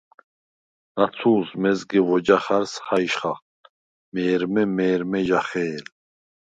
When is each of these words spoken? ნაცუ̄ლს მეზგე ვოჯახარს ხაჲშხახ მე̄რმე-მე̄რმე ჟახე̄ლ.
ნაცუ̄ლს 0.95 1.49
მეზგე 1.61 1.99
ვოჯახარს 2.07 2.73
ხაჲშხახ 2.85 3.39
მე̄რმე-მე̄რმე 4.13 5.19
ჟახე̄ლ. 5.27 5.85